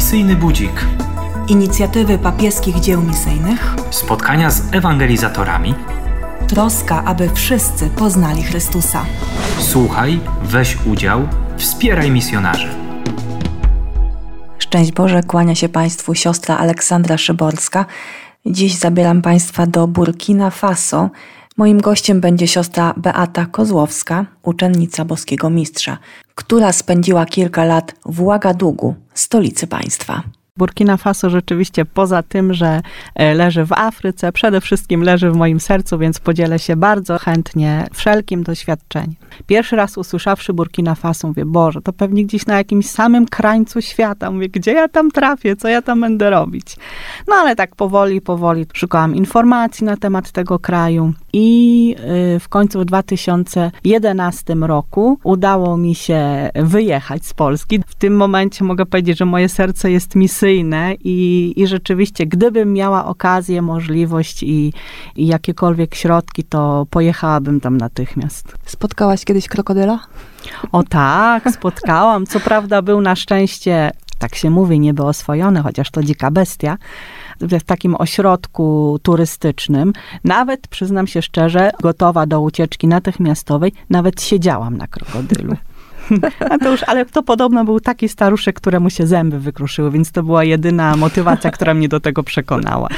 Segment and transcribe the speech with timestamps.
[0.00, 0.86] Misyjny Budzik.
[1.48, 3.74] Inicjatywy papieskich dzieł misyjnych.
[3.90, 5.74] Spotkania z ewangelizatorami.
[6.48, 9.04] Troska, aby wszyscy poznali Chrystusa.
[9.58, 12.68] Słuchaj, weź udział, wspieraj misjonarzy.
[14.58, 17.86] Szczęść Boże, kłania się Państwu siostra Aleksandra Szyborska.
[18.46, 21.10] Dziś zabieram Państwa do Burkina Faso.
[21.56, 25.98] Moim gościem będzie siostra Beata Kozłowska, uczennica boskiego mistrza,
[26.40, 30.22] która spędziła kilka lat w Ouagadougou, stolicy państwa.
[30.56, 32.80] Burkina Faso rzeczywiście poza tym, że
[33.14, 37.86] e, leży w Afryce, przede wszystkim leży w moim sercu, więc podzielę się bardzo chętnie
[37.92, 39.14] wszelkim doświadczeniem.
[39.46, 44.30] Pierwszy raz usłyszawszy Burkina Faso, mówię, Boże, to pewnie gdzieś na jakimś samym krańcu świata.
[44.30, 46.76] Mówię, gdzie ja tam trafię, co ja tam będę robić?
[47.28, 51.96] No ale tak powoli, powoli szukałam informacji na temat tego kraju i
[52.36, 57.80] y, w końcu w 2011 roku udało mi się wyjechać z Polski.
[57.86, 63.06] W tym momencie mogę powiedzieć, że moje serce jest misyjne i, i rzeczywiście, gdybym miała
[63.06, 64.72] okazję, możliwość i,
[65.16, 68.54] i jakiekolwiek środki, to pojechałabym tam natychmiast.
[68.64, 70.00] Spotkałaś kiedyś krokodyla?
[70.72, 72.26] O tak, spotkałam.
[72.26, 76.78] Co prawda był na szczęście, tak się mówi, niby oswojony, chociaż to dzika bestia,
[77.40, 79.92] w takim ośrodku turystycznym.
[80.24, 85.56] Nawet, przyznam się szczerze, gotowa do ucieczki natychmiastowej, nawet siedziałam na krokodylu.
[86.50, 90.22] A to już, ale to podobno był taki staruszek, któremu się zęby wykruszyły, więc to
[90.22, 92.88] była jedyna motywacja, która mnie do tego przekonała.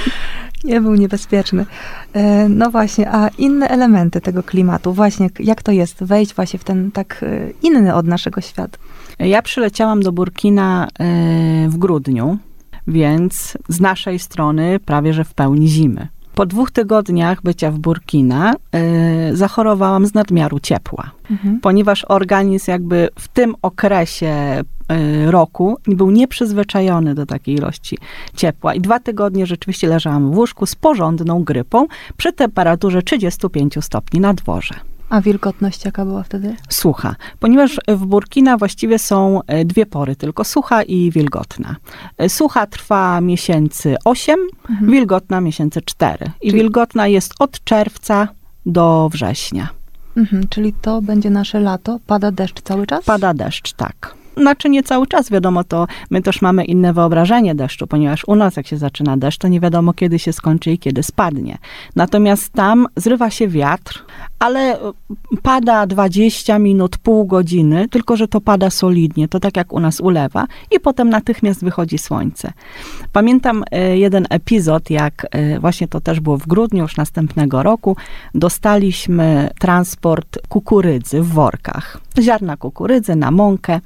[0.64, 1.66] Nie był niebezpieczny.
[2.12, 6.64] E, no właśnie, a inne elementy tego klimatu, właśnie jak to jest wejść właśnie w
[6.64, 8.78] ten tak e, inny od naszego świata?
[9.18, 12.38] Ja przyleciałam do Burkina e, w grudniu,
[12.86, 16.08] więc z naszej strony prawie że w pełni zimy.
[16.34, 21.60] Po dwóch tygodniach bycia w Burkina y, zachorowałam z nadmiaru ciepła, mhm.
[21.60, 24.60] ponieważ organizm jakby w tym okresie
[25.26, 27.98] y, roku był nieprzyzwyczajony do takiej ilości
[28.36, 28.74] ciepła.
[28.74, 34.34] I dwa tygodnie rzeczywiście leżałam w łóżku z porządną grypą przy temperaturze 35 stopni na
[34.34, 34.74] dworze.
[35.12, 36.56] A wilgotność jaka była wtedy?
[36.68, 41.76] Sucha, ponieważ w Burkina właściwie są e, dwie pory, tylko sucha i wilgotna.
[42.18, 44.36] E, sucha trwa miesięcy 8,
[44.70, 44.90] mhm.
[44.90, 46.26] wilgotna miesięcy 4.
[46.40, 46.62] I czyli...
[46.62, 48.28] wilgotna jest od czerwca
[48.66, 49.68] do września.
[50.16, 51.98] Mhm, czyli to będzie nasze lato?
[52.06, 53.04] Pada deszcz cały czas?
[53.04, 54.14] Pada deszcz, tak.
[54.36, 58.56] Znaczy nie cały czas, wiadomo, to my też mamy inne wyobrażenie deszczu, ponieważ u nas
[58.56, 61.58] jak się zaczyna deszcz, to nie wiadomo kiedy się skończy i kiedy spadnie.
[61.96, 64.04] Natomiast tam zrywa się wiatr,
[64.38, 64.92] ale e,
[65.42, 70.00] pada 20 minut, pół godziny, tylko że to pada solidnie, to tak jak u nas
[70.00, 72.52] ulewa i potem natychmiast wychodzi słońce.
[73.12, 77.96] Pamiętam e, jeden epizod, jak e, właśnie to też było w grudniu już następnego roku,
[78.34, 82.00] dostaliśmy transport kukurydzy w workach.
[82.20, 83.80] Ziarna kukurydzy na mąkę.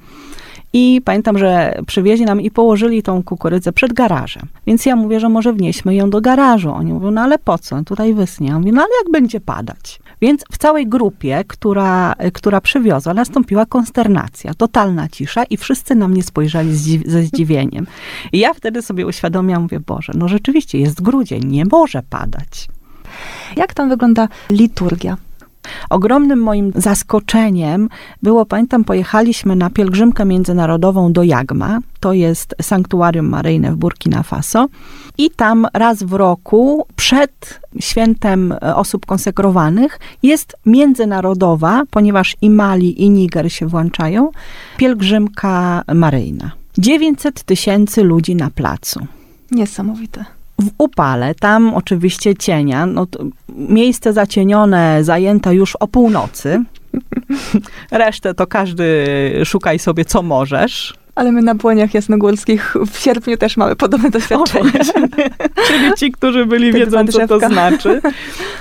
[0.73, 4.47] I pamiętam, że przywieźli nam i położyli tą kukurydzę przed garażem.
[4.67, 6.71] Więc ja mówię, że może wnieśmy ją do garażu.
[6.71, 7.83] Oni mówią, no ale po co?
[7.83, 8.47] Tutaj wysnie.
[8.47, 9.99] Ja mówię, no ale jak będzie padać?
[10.21, 16.23] Więc w całej grupie, która, która przywiozła, nastąpiła konsternacja, totalna cisza i wszyscy na mnie
[16.23, 16.75] spojrzeli
[17.05, 17.87] ze zdziwieniem.
[18.31, 22.67] I ja wtedy sobie uświadomiłam, mówię, Boże, no rzeczywiście jest grudzień, nie może padać.
[23.55, 25.17] Jak tam wygląda liturgia?
[25.89, 27.89] Ogromnym moim zaskoczeniem
[28.23, 34.67] było, pamiętam, pojechaliśmy na pielgrzymkę międzynarodową do Jagma, to jest sanktuarium maryjne w Burkina Faso
[35.17, 43.09] i tam raz w roku przed świętem osób konsekrowanych jest międzynarodowa, ponieważ i Mali i
[43.09, 44.31] Niger się włączają,
[44.77, 46.51] pielgrzymka maryjna.
[46.77, 49.07] 900 tysięcy ludzi na placu.
[49.51, 50.36] Niesamowite
[50.67, 53.07] w upale, tam oczywiście cienia, no
[53.49, 56.63] miejsce zacienione, zajęte już o północy.
[57.91, 59.05] Resztę to każdy
[59.45, 60.96] szukaj sobie co możesz.
[61.17, 64.71] Ale my na Błoniach Jasnogórskich w sierpniu też mamy podobne doświadczenie.
[65.67, 68.01] Czyli ci, którzy byli, Te wiedzą, co to znaczy.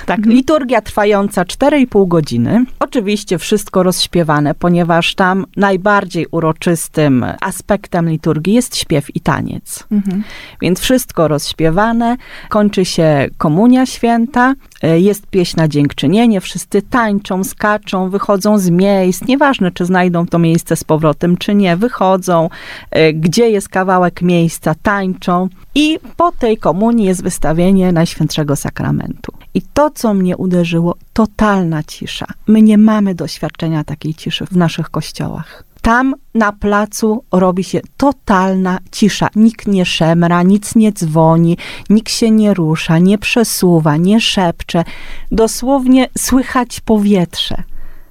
[0.06, 0.36] Tak, mhm.
[0.36, 2.64] liturgia trwająca 4,5 godziny.
[2.78, 9.84] Oczywiście wszystko rozśpiewane, ponieważ tam najbardziej uroczystym aspektem liturgii jest śpiew i taniec.
[9.90, 10.22] Mhm.
[10.60, 12.16] Więc wszystko rozśpiewane.
[12.48, 14.54] Kończy się komunia święta.
[14.82, 16.40] E, jest pieśń na dziękczynienie.
[16.40, 19.22] Wszyscy tańczą, skaczą, wychodzą z miejsc.
[19.28, 21.76] Nieważne, czy znajdą to miejsce z powrotem, czy nie.
[21.76, 22.45] Wychodzą,
[22.90, 25.48] E, gdzie jest kawałek miejsca, tańczą.
[25.74, 29.32] I po tej komunii jest wystawienie Najświętszego Sakramentu.
[29.54, 32.26] I to, co mnie uderzyło, totalna cisza.
[32.46, 35.64] My nie mamy doświadczenia takiej ciszy w naszych kościołach.
[35.82, 39.28] Tam na placu robi się totalna cisza.
[39.36, 41.56] Nikt nie szemra, nic nie dzwoni,
[41.90, 44.84] nikt się nie rusza, nie przesuwa, nie szepcze.
[45.32, 47.62] Dosłownie słychać powietrze.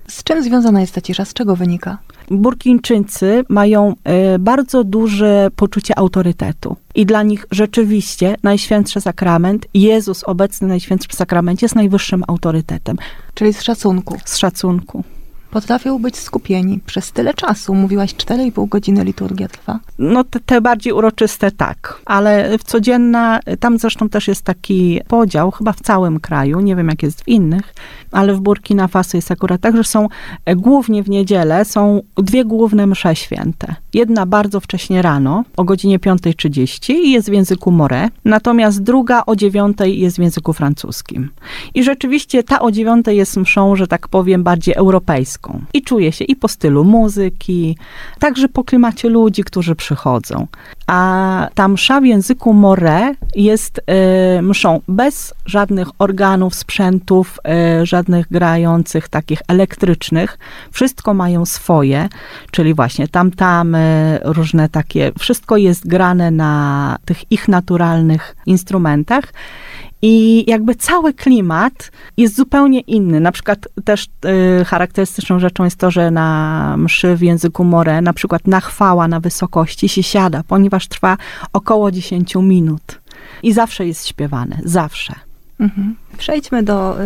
[0.08, 1.26] Z czym związana jest ta cisza?
[1.26, 1.98] Z czego wynika?
[2.31, 3.95] Burkińczycy mają
[4.36, 6.75] y, bardzo duże poczucie autorytetu.
[6.95, 12.98] I dla nich rzeczywiście Najświętszy Sakrament, Jezus obecny w Najświętszym Sakramencie jest najwyższym autorytetem.
[13.33, 14.18] Czyli z szacunku.
[14.25, 15.04] Z szacunku.
[15.56, 17.75] Potrafią być skupieni przez tyle czasu.
[17.75, 19.80] Mówiłaś 4,5 godziny liturgia trwa.
[20.00, 25.52] No te, te, bardziej uroczyste tak, ale w codzienna, tam zresztą też jest taki podział,
[25.52, 27.74] chyba w całym kraju, nie wiem jak jest w innych,
[28.12, 30.07] ale w Burkina Faso jest akurat tak, że są
[30.46, 33.75] e, głównie w niedzielę, są dwie główne msze święte.
[33.94, 39.34] Jedna bardzo wcześnie rano, o godzinie 5.30 i jest w języku more, natomiast druga o
[39.34, 41.30] 9.00 jest w języku francuskim.
[41.74, 45.45] I rzeczywiście ta o 9.00 jest mszą, że tak powiem, bardziej europejską.
[45.74, 47.78] I czuje się i po stylu muzyki,
[48.20, 50.48] także po klimacie ludzi, którzy przychodzą.
[50.88, 53.82] A ta msza w języku more jest
[54.38, 57.40] y, mszą bez żadnych organów, sprzętów,
[57.82, 60.38] y, żadnych grających takich elektrycznych.
[60.72, 62.10] Wszystko mają swoje,
[62.52, 69.34] czyli właśnie tam-tamy, różne takie, wszystko jest grane na tych ich naturalnych instrumentach.
[70.02, 73.20] I jakby cały klimat jest zupełnie inny.
[73.20, 74.08] Na przykład też
[74.62, 79.08] y, charakterystyczną rzeczą jest to, że na mszy w języku more, na przykład na chwała
[79.08, 81.18] na wysokości się siada, ponieważ trwa
[81.54, 83.02] około 10 minut.
[83.44, 85.25] I zawsze jest śpiewane, zawsze.
[85.60, 85.96] Mhm.
[86.18, 87.02] Przejdźmy do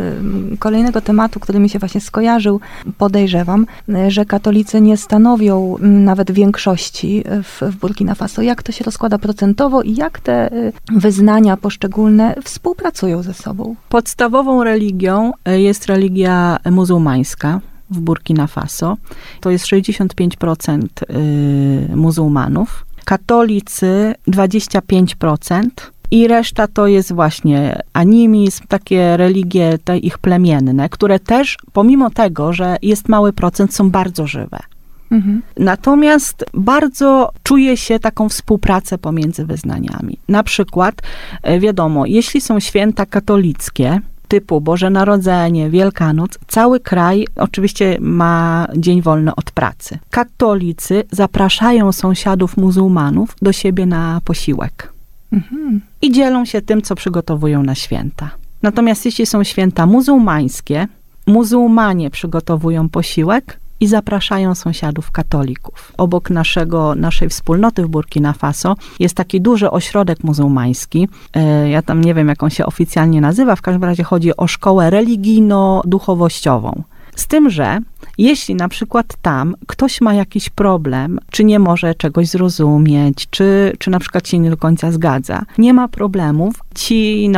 [0.54, 2.60] y, kolejnego tematu, który mi się właśnie skojarzył.
[2.98, 8.42] Podejrzewam, y, że katolicy nie stanowią y, nawet większości w, w, Burkina Faso.
[8.42, 13.76] Jak to się rozkłada procentowo i jak te y, wyznania poszczególne współpracują ze sobą?
[13.90, 17.60] Podstawową religią y, jest religia muzułmańska
[17.90, 18.98] w Burkina Faso.
[19.42, 22.86] To jest 65% y, muzułmanów.
[23.06, 25.70] Katolicy 25%.
[26.12, 32.54] I reszta to jest właśnie animizm, takie religie te ich plemienne, które też, pomimo tego,
[32.54, 34.60] że jest mały procent, są bardzo żywe.
[35.12, 35.42] Mhm.
[35.58, 40.18] Natomiast bardzo czuje się taką współpracę pomiędzy wyznaniami.
[40.28, 41.02] Na przykład,
[41.44, 49.02] e, wiadomo, jeśli są święta katolickie, typu Boże Narodzenie, Wielkanoc, cały kraj oczywiście ma dzień
[49.02, 50.00] wolny od pracy.
[50.10, 54.94] Katolicy zapraszają sąsiadów muzułmanów do siebie na posiłek.
[55.34, 55.82] Mhm.
[56.02, 58.30] I dzielą się tym, co przygotowują na święta.
[58.62, 60.88] Natomiast jeśli są święta muzułmańskie,
[61.28, 65.94] muzułmanie przygotowują posiłek i zapraszają sąsiadów katolików.
[65.98, 71.08] Obok naszego, naszej wspólnoty w Burkina Faso jest taki duży ośrodek muzułmański.
[71.34, 74.48] E, ja tam nie wiem, jak on się oficjalnie nazywa, w każdym razie chodzi o
[74.48, 76.84] szkołę religijno-duchowościową.
[77.20, 77.80] Z tym, że
[78.18, 83.90] jeśli na przykład tam ktoś ma jakiś problem, czy nie może czegoś zrozumieć, czy, czy
[83.90, 87.30] na przykład się nie do końca zgadza, nie ma problemów, ci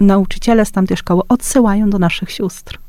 [0.00, 2.83] nauczyciele z tamtej szkoły odsyłają do naszych sióstr.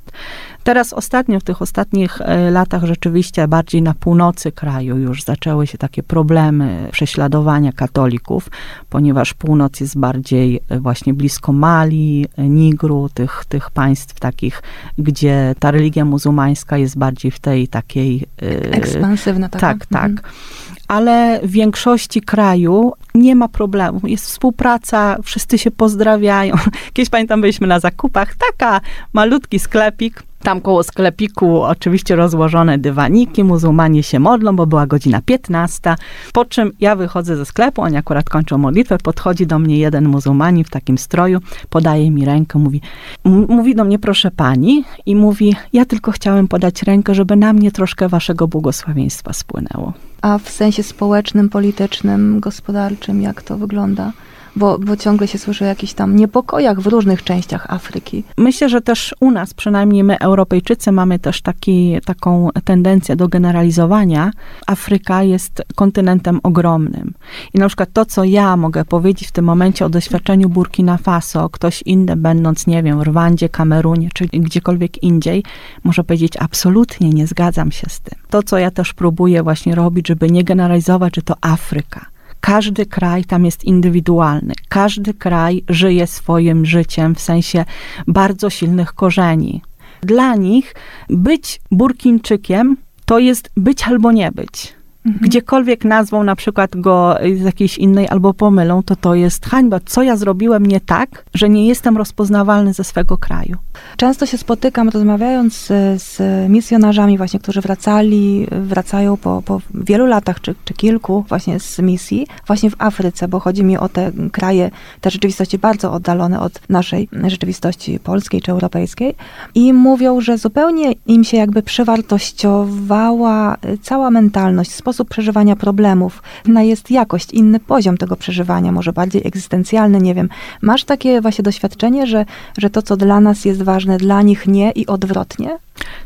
[0.64, 5.78] Teraz ostatnio, w tych ostatnich e, latach rzeczywiście bardziej na północy kraju już zaczęły się
[5.78, 8.50] takie problemy prześladowania katolików,
[8.90, 14.62] ponieważ północ jest bardziej e, właśnie blisko Mali, e, Nigru, tych, tych państw takich,
[14.98, 18.26] gdzie ta religia muzułmańska jest bardziej w tej takiej...
[18.72, 19.50] Ekspansywna.
[19.50, 19.68] Taka.
[19.68, 20.10] Tak, tak.
[20.10, 24.00] Mhm ale w większości kraju nie ma problemu.
[24.04, 26.56] Jest współpraca, wszyscy się pozdrawiają.
[26.94, 28.82] Kiedyś pamiętam, byliśmy na zakupach, taka
[29.14, 35.96] malutki sklepik, tam koło sklepiku oczywiście rozłożone dywaniki, muzułmanie się modlą, bo była godzina 15.
[36.34, 40.64] Po czym ja wychodzę ze sklepu, oni akurat kończą modlitwę, podchodzi do mnie jeden muzułmanin
[40.64, 41.40] w takim stroju,
[41.70, 42.82] podaje mi rękę, mówi,
[43.26, 47.72] mówi do mnie proszę pani i mówi, ja tylko chciałem podać rękę, żeby na mnie
[47.72, 49.94] troszkę waszego błogosławieństwa spłynęło.
[50.22, 54.12] A w sensie społecznym, politycznym, gospodarczym, jak to wygląda?
[54.56, 58.24] Bo, bo ciągle się słyszy o jakichś tam niepokojach w różnych częściach Afryki.
[58.38, 64.32] Myślę, że też u nas, przynajmniej my, Europejczycy, mamy też taki, taką tendencję do generalizowania.
[64.68, 67.14] Afryka jest kontynentem ogromnym.
[67.54, 71.50] I na przykład to, co ja mogę powiedzieć w tym momencie o doświadczeniu Burkina Faso,
[71.50, 75.44] ktoś inny, będąc, nie wiem, w Rwandzie, Kamerunie, czy gdziekolwiek indziej,
[75.84, 78.20] może powiedzieć absolutnie nie zgadzam się z tym.
[78.30, 83.26] To, co ja też próbuję właśnie robić, żeby nie generalizować, że to Afryka każdy kraj
[83.26, 84.54] tam jest indywidualny.
[84.70, 87.66] Każdy kraj żyje swoim życiem w sensie
[88.08, 89.62] bardzo silnych korzeni.
[90.02, 90.76] Dla nich
[91.10, 94.74] być Burkińczykiem to jest być albo nie być.
[95.06, 99.80] Gdziekolwiek nazwą na przykład go z jakiejś innej albo pomylą, to to jest hańba.
[99.86, 103.58] Co ja zrobiłem nie tak, że nie jestem rozpoznawalny ze swego kraju.
[103.98, 105.68] Często się spotykam, rozmawiając z,
[106.02, 111.80] z misjonarzami właśnie, którzy wracali, wracają po, po wielu latach, czy, czy kilku właśnie z
[111.80, 114.72] misji, właśnie w Afryce, bo chodzi mi o te kraje,
[115.02, 119.16] te rzeczywistości bardzo oddalone od naszej rzeczywistości polskiej czy europejskiej
[119.56, 126.24] i mówią, że zupełnie im się jakby przewartościowała cała mentalność, sposób przeżywania problemów.
[126.46, 130.30] Inna jest jakość, inny poziom tego przeżywania, może bardziej egzystencjalny, nie wiem.
[130.62, 132.26] Masz takie właśnie doświadczenie, że,
[132.58, 135.58] że to, co dla nas jest ważne, dla nich nie i odwrotnie?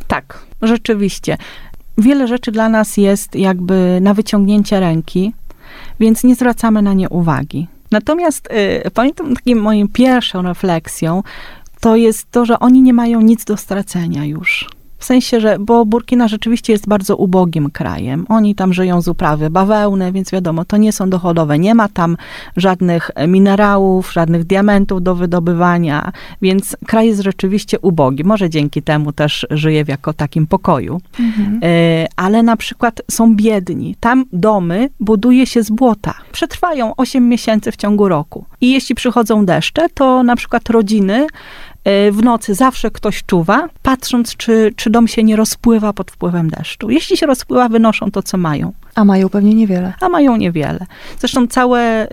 [0.07, 1.37] Tak, rzeczywiście.
[1.97, 5.33] Wiele rzeczy dla nas jest jakby na wyciągnięcie ręki,
[5.99, 7.67] więc nie zwracamy na nie uwagi.
[7.91, 8.49] Natomiast
[8.85, 11.23] y, pamiętam takim moją pierwszą refleksją,
[11.79, 14.69] to jest to, że oni nie mają nic do stracenia już.
[14.99, 18.25] W sensie, że, bo Burkina rzeczywiście jest bardzo ubogim krajem.
[18.29, 21.59] Oni tam żyją z uprawy bawełny, więc wiadomo, to nie są dochodowe.
[21.59, 22.17] Nie ma tam
[22.57, 28.23] żadnych minerałów, żadnych diamentów do wydobywania, więc kraj jest rzeczywiście ubogi.
[28.23, 31.01] Może dzięki temu też żyje w jako takim pokoju.
[31.19, 31.59] Mhm.
[31.63, 33.95] E, ale na przykład są biedni.
[33.99, 36.13] Tam domy buduje się z błota.
[36.31, 38.45] Przetrwają 8 miesięcy w ciągu roku.
[38.61, 44.35] I jeśli przychodzą deszcze, to na przykład rodziny E, w nocy zawsze ktoś czuwa, patrząc,
[44.35, 46.89] czy, czy dom się nie rozpływa pod wpływem deszczu.
[46.89, 48.73] Jeśli się rozpływa, wynoszą to, co mają.
[48.95, 49.93] A mają pewnie niewiele.
[50.01, 50.85] A mają niewiele.
[51.19, 52.07] Zresztą całe,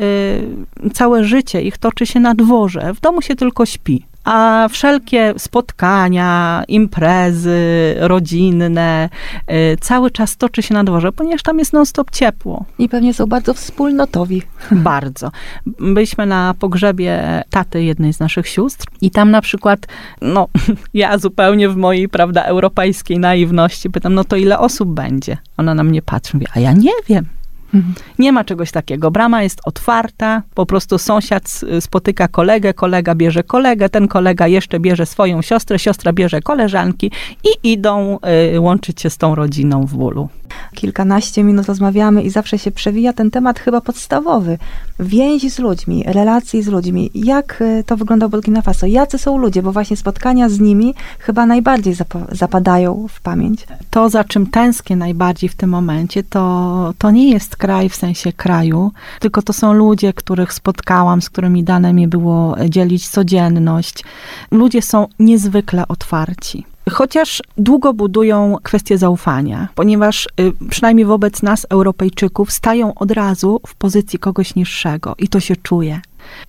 [0.84, 2.94] y, całe życie ich toczy się na dworze.
[2.94, 7.58] W domu się tylko śpi a wszelkie spotkania, imprezy
[7.98, 9.08] rodzinne,
[9.50, 12.64] y, cały czas toczy się na dworze, ponieważ tam jest non-stop ciepło.
[12.78, 14.42] I pewnie są bardzo wspólnotowi.
[14.70, 15.30] Bardzo.
[15.66, 19.86] Byliśmy na pogrzebie taty jednej z naszych sióstr i tam na przykład,
[20.22, 20.48] no,
[20.94, 25.36] ja zupełnie w mojej, prawda, europejskiej naiwności pytam, no to ile osób będzie?
[25.56, 27.35] Ona na mnie patrzy, mówi, a ja nie wiem.
[27.74, 27.94] Mhm.
[28.18, 29.10] Nie ma czegoś takiego.
[29.10, 35.06] Brama jest otwarta, po prostu sąsiad spotyka kolegę, kolega bierze kolegę, ten kolega jeszcze bierze
[35.06, 37.10] swoją siostrę, siostra bierze koleżanki
[37.44, 38.18] i idą
[38.54, 40.28] y, łączyć się z tą rodziną w bólu.
[40.74, 44.58] Kilkanaście minut rozmawiamy i zawsze się przewija ten temat chyba podstawowy.
[45.00, 47.10] Więzi z ludźmi, relacje z ludźmi.
[47.14, 48.86] Jak y, to wygląda w Burkina Faso?
[48.86, 49.62] Jacy są ludzie?
[49.62, 53.66] Bo właśnie spotkania z nimi chyba najbardziej zap- zapadają w pamięć.
[53.90, 58.32] To, za czym tęsknię najbardziej w tym momencie, to, to nie jest kraj w sensie
[58.32, 64.04] kraju, tylko to są ludzie, których spotkałam, z którymi dane mi było dzielić codzienność.
[64.50, 66.66] Ludzie są niezwykle otwarci.
[66.90, 73.74] Chociaż długo budują kwestię zaufania, ponieważ y, przynajmniej wobec nas, Europejczyków, stają od razu w
[73.74, 76.00] pozycji kogoś niższego i to się czuje.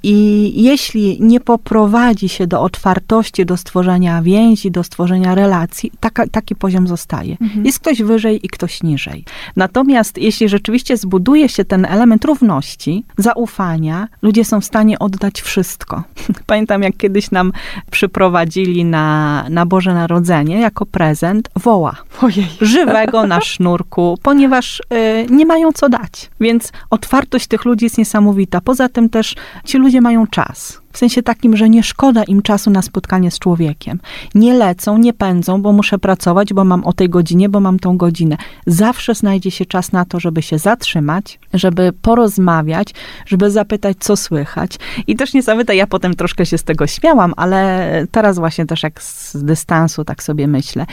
[0.04, 6.56] I jeśli nie poprowadzi się do otwartości, do stworzenia więzi, do stworzenia relacji, taka, taki
[6.56, 7.38] poziom zostaje.
[7.42, 7.66] Mhm.
[7.66, 9.24] Jest ktoś wyżej i ktoś niżej.
[9.56, 16.04] Natomiast jeśli rzeczywiście zbuduje się ten element równości, zaufania, ludzie są w stanie oddać wszystko.
[16.46, 17.52] Pamiętam, jak kiedyś nam
[17.92, 21.96] przyprowadzili na, na Boże Narodzenie jako prezent woła.
[22.22, 22.48] Ojej.
[22.62, 26.30] Żywego na sznurku, ponieważ y, nie mają co dać.
[26.40, 28.62] Więc otwartość tych ludzi jest niesamowita.
[28.62, 29.36] Poza tym też
[29.68, 30.82] ci ludzie mają czas.
[30.98, 34.00] W sensie takim, że nie szkoda im czasu na spotkanie z człowiekiem.
[34.36, 37.98] Nie lecą, nie pędzą, bo muszę pracować, bo mam o tej godzinie, bo mam tą
[37.98, 38.38] godzinę.
[38.68, 42.94] Zawsze znajdzie się czas na to, żeby się zatrzymać, żeby porozmawiać,
[43.25, 44.72] żeby zapytać, co słychać.
[45.08, 49.01] I też niesamowite, ja potem troszkę się z tego śmiałam, ale teraz właśnie też jak
[49.01, 50.86] z dystansu tak sobie myślę.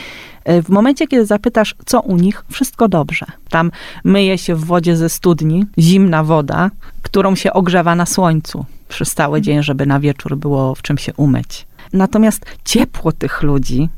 [0.45, 3.25] W momencie, kiedy zapytasz, co u nich, wszystko dobrze.
[3.49, 3.71] Tam
[4.03, 6.71] myje się w wodzie ze studni, zimna woda,
[7.01, 11.13] którą się ogrzewa na słońcu przez cały dzień, żeby na wieczór było w czym się
[11.13, 11.67] umyć.
[11.93, 13.89] Natomiast ciepło tych ludzi,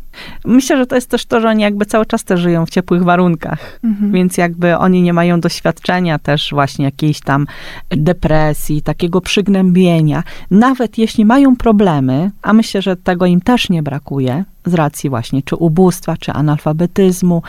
[0.46, 3.04] myślę, że to jest też to, że oni jakby cały czas też żyją w ciepłych
[3.04, 4.12] warunkach, mhm.
[4.12, 7.48] więc jakby oni nie mają doświadczenia też właśnie jakiejś tam
[7.90, 10.24] depresji, takiego przygnębienia.
[10.52, 15.42] Nawet jeśli mają problemy, a myślę, że tego im też nie brakuje, z racji właśnie
[15.44, 17.42] czy ubóstwa, czy analfabetyzmu,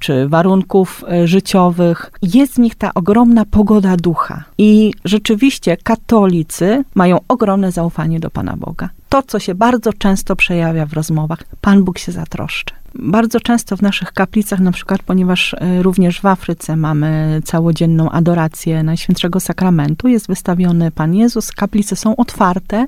[0.00, 2.10] czy warunków e, życiowych.
[2.22, 4.44] Jest w nich ta ogromna pogoda ducha.
[4.58, 8.88] I rzeczywiście katolicy mają ogromne zaufanie do Pana Boga.
[9.08, 12.79] To, co się bardzo często przejawia w rozmowach, Pan Bóg się zatroszczy.
[12.94, 18.82] Bardzo często w naszych kaplicach, na przykład, ponieważ e, również w Afryce mamy całodzienną adorację
[18.82, 22.86] Najświętszego Sakramentu, jest wystawiony Pan Jezus, kaplice są otwarte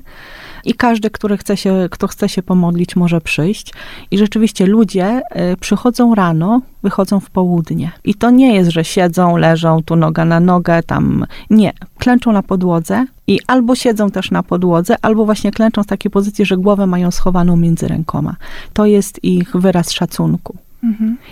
[0.65, 3.73] i każdy, który chce się, kto chce się pomodlić, może przyjść.
[4.11, 5.21] I rzeczywiście ludzie
[5.53, 7.91] y, przychodzą rano, wychodzą w południe.
[8.03, 11.25] I to nie jest, że siedzą, leżą tu noga na nogę, tam.
[11.49, 11.73] Nie.
[11.97, 16.45] Klęczą na podłodze i albo siedzą też na podłodze, albo właśnie klęczą z takiej pozycji,
[16.45, 18.35] że głowę mają schowaną między rękoma.
[18.73, 20.57] To jest ich wyraz szacunku.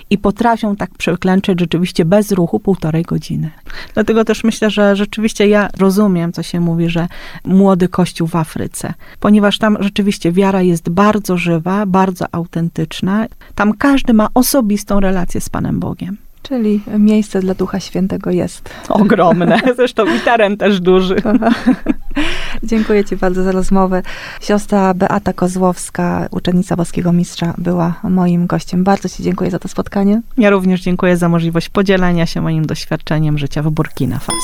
[0.10, 3.52] I potrafią tak przeklęczeć rzeczywiście bez ruchu półtorej godziny.
[3.94, 7.08] Dlatego też myślę, że rzeczywiście ja rozumiem, co się mówi, że
[7.46, 13.26] młody kościół w Afryce, ponieważ tam rzeczywiście wiara jest bardzo żywa, bardzo autentyczna.
[13.56, 16.18] Tam każdy ma osobistą relację z Panem Bogiem.
[16.44, 18.70] Czyli miejsce dla Ducha Świętego jest.
[18.90, 19.60] Ogromne.
[19.78, 21.16] Zresztą i teren też duży.
[22.64, 24.02] Dziękuję Ci bardzo za rozmowę.
[24.42, 28.84] Siostra Beata Kozłowska, uczennica Boskiego Mistrza, była moim gościem.
[28.84, 30.22] Bardzo Ci dziękuję za to spotkanie.
[30.38, 34.38] Ja również dziękuję za możliwość podzielenia się moim doświadczeniem życia w Burkina Faso.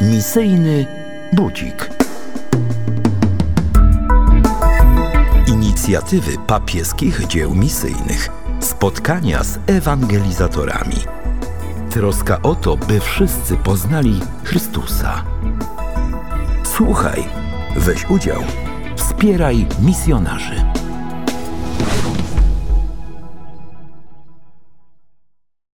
[0.00, 0.86] Misyjny
[1.32, 1.91] budzik.
[5.82, 8.28] Inicjatywy papieskich dzieł misyjnych.
[8.60, 10.96] Spotkania z ewangelizatorami.
[11.90, 15.24] Troska o to, by wszyscy poznali Chrystusa.
[16.64, 17.24] Słuchaj,
[17.76, 18.42] weź udział,
[18.96, 20.71] wspieraj misjonarzy.